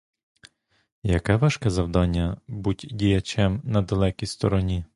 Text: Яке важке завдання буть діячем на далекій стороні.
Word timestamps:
Яке 1.03 1.35
важке 1.35 1.69
завдання 1.69 2.37
буть 2.47 2.87
діячем 2.91 3.61
на 3.63 3.81
далекій 3.81 4.25
стороні. 4.25 4.85